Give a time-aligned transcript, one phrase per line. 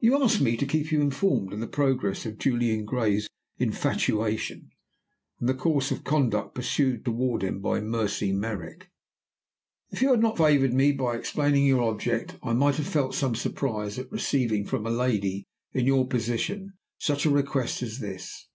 [0.00, 4.68] "You ask me to keep you informed of the progress of Julian Gray's infatuation,
[5.40, 8.90] and of the course of conduct pursued toward him by Mercy Merrick.
[9.88, 13.34] "If you had not favored me by explaining your object, I might have felt some
[13.34, 18.50] surprise at receiving from a lady in your position such a request as this.